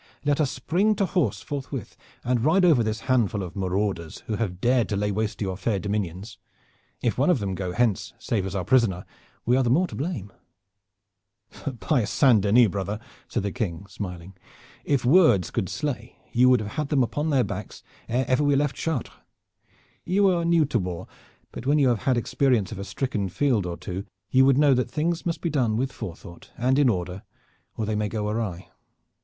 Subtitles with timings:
[0.25, 4.59] Let us spring to horse forthwith and ride over this handful of marauders who have
[4.59, 6.39] dared to lay waste your fair dominions.
[7.03, 9.05] If one of them go hence save as our prisoner
[9.45, 10.33] we are the more to blame."
[11.87, 14.33] "By Saint Denis, brother!" said the King, smiling,
[14.83, 18.43] "if words could slay you would have had them all upon their backs ere ever
[18.43, 19.13] we left Chartres.
[20.03, 21.07] You are new to war,
[21.51, 24.73] but when you have had experience of a stricken field or two you would know
[24.73, 27.21] that things must be done with forethought and in order
[27.77, 28.67] or they may go awry.